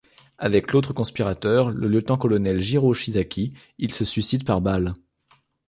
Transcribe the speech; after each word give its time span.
Avec 0.39 0.73
l'autre 0.73 0.93
conspirateur, 0.93 1.69
le 1.69 1.87
lieutenant-colonel 1.87 2.57
Jirō 2.59 2.91
Shiizaki, 2.95 3.53
il 3.77 3.93
se 3.93 4.03
suicide 4.03 4.43
par 4.45 4.59
balle. 4.59 4.95